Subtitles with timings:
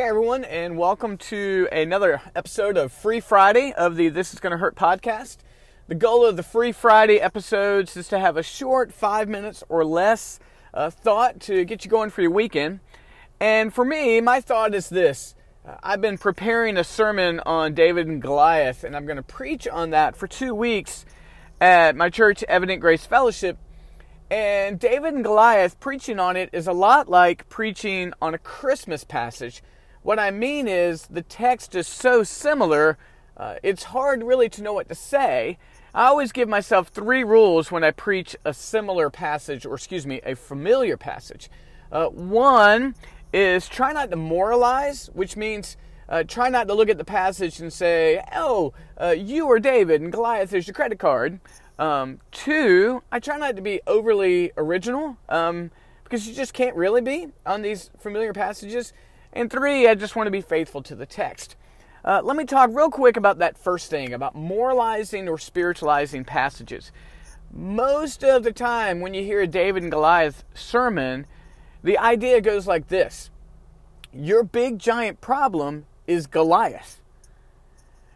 [0.00, 4.56] Hey everyone, and welcome to another episode of Free Friday of the This Is Gonna
[4.56, 5.36] Hurt podcast.
[5.88, 9.84] The goal of the Free Friday episodes is to have a short five minutes or
[9.84, 10.40] less
[10.72, 12.80] uh, thought to get you going for your weekend.
[13.40, 15.34] And for me, my thought is this
[15.68, 19.68] uh, I've been preparing a sermon on David and Goliath, and I'm going to preach
[19.68, 21.04] on that for two weeks
[21.60, 23.58] at my church, Evident Grace Fellowship.
[24.30, 29.04] And David and Goliath, preaching on it is a lot like preaching on a Christmas
[29.04, 29.62] passage
[30.02, 32.98] what I mean is the text is so similar,
[33.36, 35.58] uh, it's hard really to know what to say.
[35.94, 40.20] I always give myself three rules when I preach a similar passage, or excuse me,
[40.24, 41.50] a familiar passage.
[41.90, 42.94] Uh, one
[43.32, 45.76] is try not to moralize, which means
[46.08, 50.00] uh, try not to look at the passage and say, oh, uh, you are David
[50.00, 51.40] and Goliath is your credit card.
[51.78, 55.70] Um, two, I try not to be overly original um,
[56.04, 58.92] because you just can't really be on these familiar passages.
[59.32, 61.56] And three, I just want to be faithful to the text.
[62.04, 66.90] Uh, let me talk real quick about that first thing about moralizing or spiritualizing passages.
[67.52, 71.26] Most of the time, when you hear a David and Goliath sermon,
[71.82, 73.30] the idea goes like this
[74.12, 77.00] Your big giant problem is Goliath.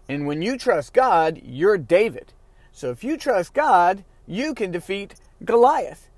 [0.08, 2.32] And when you trust God, you're David.
[2.72, 6.08] So if you trust God, you can defeat Goliath.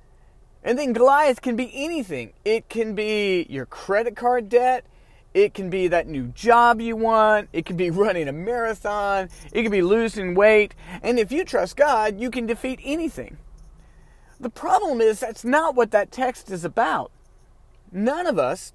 [0.63, 2.33] And then Goliath can be anything.
[2.45, 4.85] It can be your credit card debt.
[5.33, 7.49] It can be that new job you want.
[7.53, 9.29] It can be running a marathon.
[9.53, 10.75] It can be losing weight.
[11.03, 13.37] And if you trust God, you can defeat anything.
[14.39, 17.11] The problem is that's not what that text is about.
[17.93, 18.73] None of us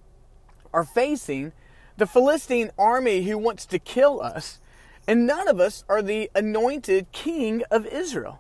[0.74, 1.52] are facing
[1.98, 4.60] the Philistine army who wants to kill us,
[5.08, 8.40] and none of us are the anointed king of Israel.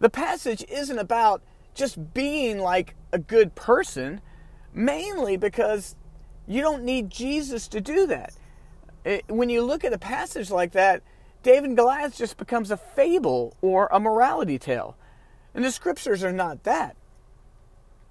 [0.00, 1.42] The passage isn't about
[1.78, 4.20] just being like a good person,
[4.74, 5.96] mainly because
[6.46, 8.34] you don't need Jesus to do that.
[9.04, 11.02] It, when you look at a passage like that,
[11.42, 14.96] David and Goliath just becomes a fable or a morality tale.
[15.54, 16.96] And the scriptures are not that.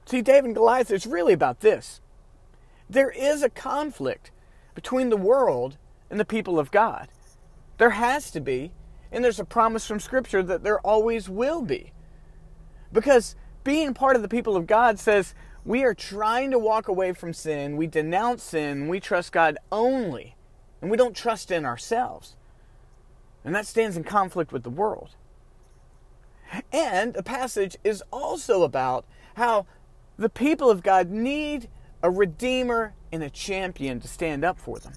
[0.06, 2.02] See, David and Goliath is really about this.
[2.90, 4.32] There is a conflict
[4.74, 5.78] between the world
[6.10, 7.10] and the people of God.
[7.78, 8.72] There has to be,
[9.12, 11.92] and there's a promise from Scripture that there always will be.
[12.94, 13.36] Because
[13.68, 15.36] being part of the people of God says
[15.66, 17.76] we are trying to walk away from sin.
[17.76, 18.88] We denounce sin.
[18.88, 20.38] We trust God only.
[20.82, 22.38] And we don't trust in ourselves.
[23.44, 25.18] And that stands in conflict with the world.
[26.72, 29.04] And the passage is also about
[29.36, 29.66] how
[30.16, 31.68] the people of God need
[32.02, 34.94] a redeemer and a champion to stand up for them.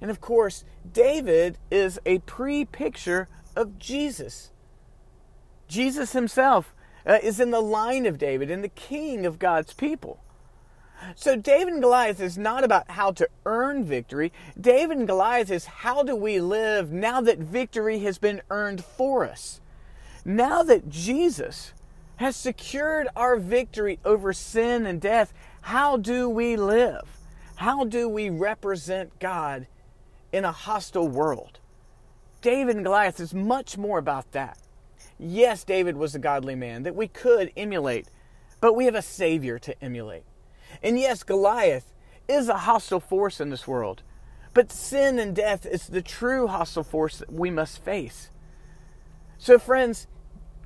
[0.00, 4.50] And of course, David is a pre picture of Jesus.
[5.66, 6.74] Jesus himself
[7.08, 10.20] Uh, is in the line of David and the king of God's people.
[11.14, 14.30] So, David and Goliath is not about how to earn victory.
[14.60, 19.24] David and Goliath is how do we live now that victory has been earned for
[19.24, 19.60] us?
[20.24, 21.72] Now that Jesus
[22.16, 25.32] has secured our victory over sin and death,
[25.62, 27.04] how do we live?
[27.56, 29.66] How do we represent God
[30.32, 31.58] in a hostile world?
[32.42, 34.58] David and Goliath is much more about that.
[35.18, 38.08] Yes, David was a godly man that we could emulate,
[38.60, 40.24] but we have a Savior to emulate.
[40.82, 41.92] And yes, Goliath
[42.28, 44.02] is a hostile force in this world,
[44.54, 48.30] but sin and death is the true hostile force that we must face.
[49.38, 50.06] So, friends,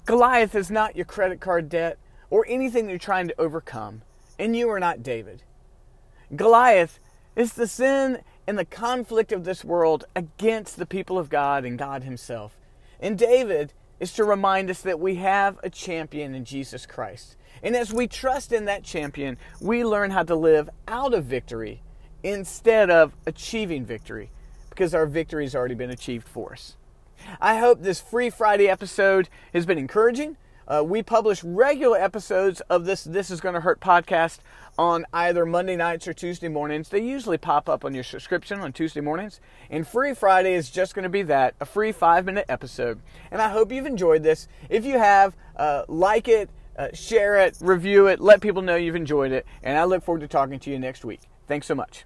[0.04, 1.98] Goliath is not your credit card debt
[2.28, 4.02] or anything you're trying to overcome,
[4.38, 5.42] and you are not David.
[6.34, 6.98] Goliath
[7.36, 11.78] is the sin and the conflict of this world against the people of God and
[11.78, 12.58] God Himself.
[12.98, 17.36] And David is to remind us that we have a champion in Jesus Christ.
[17.62, 21.82] And as we trust in that champion, we learn how to live out of victory
[22.24, 24.32] instead of achieving victory
[24.70, 26.74] because our victory has already been achieved for us.
[27.40, 30.36] I hope this Free Friday episode has been encouraging.
[30.66, 34.38] Uh, we publish regular episodes of this This Is Gonna Hurt podcast
[34.78, 36.88] on either Monday nights or Tuesday mornings.
[36.88, 39.40] They usually pop up on your subscription on Tuesday mornings.
[39.70, 43.00] And Free Friday is just going to be that a free five minute episode.
[43.30, 44.48] And I hope you've enjoyed this.
[44.68, 48.96] If you have, uh, like it, uh, share it, review it, let people know you've
[48.96, 49.46] enjoyed it.
[49.62, 51.20] And I look forward to talking to you next week.
[51.46, 52.04] Thanks so much.